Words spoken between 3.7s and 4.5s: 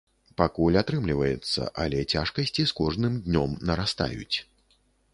нарастаюць.